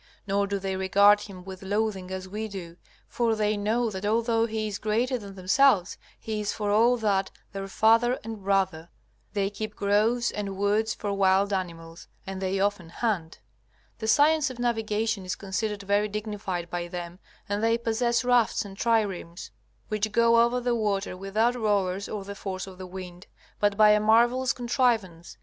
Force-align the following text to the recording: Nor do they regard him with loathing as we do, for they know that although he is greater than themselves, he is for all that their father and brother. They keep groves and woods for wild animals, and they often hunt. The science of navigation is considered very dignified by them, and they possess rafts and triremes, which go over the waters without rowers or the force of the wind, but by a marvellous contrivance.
Nor 0.25 0.47
do 0.47 0.57
they 0.57 0.75
regard 0.75 1.19
him 1.21 1.43
with 1.45 1.61
loathing 1.61 2.09
as 2.09 2.27
we 2.27 2.47
do, 2.47 2.75
for 3.07 3.35
they 3.35 3.55
know 3.55 3.91
that 3.91 4.03
although 4.03 4.47
he 4.47 4.67
is 4.67 4.79
greater 4.79 5.15
than 5.19 5.35
themselves, 5.35 5.95
he 6.19 6.41
is 6.41 6.51
for 6.51 6.71
all 6.71 6.97
that 6.97 7.29
their 7.51 7.67
father 7.67 8.17
and 8.23 8.41
brother. 8.43 8.89
They 9.33 9.51
keep 9.51 9.75
groves 9.75 10.31
and 10.31 10.57
woods 10.57 10.95
for 10.95 11.13
wild 11.13 11.53
animals, 11.53 12.07
and 12.25 12.41
they 12.41 12.59
often 12.59 12.89
hunt. 12.89 13.41
The 13.99 14.07
science 14.07 14.49
of 14.49 14.57
navigation 14.57 15.23
is 15.23 15.35
considered 15.35 15.83
very 15.83 16.07
dignified 16.07 16.71
by 16.71 16.87
them, 16.87 17.19
and 17.47 17.63
they 17.63 17.77
possess 17.77 18.23
rafts 18.25 18.65
and 18.65 18.75
triremes, 18.75 19.51
which 19.89 20.11
go 20.11 20.41
over 20.43 20.59
the 20.59 20.73
waters 20.73 21.17
without 21.19 21.53
rowers 21.53 22.09
or 22.09 22.23
the 22.23 22.33
force 22.33 22.65
of 22.65 22.79
the 22.79 22.87
wind, 22.87 23.27
but 23.59 23.77
by 23.77 23.91
a 23.91 23.99
marvellous 23.99 24.51
contrivance. 24.51 25.37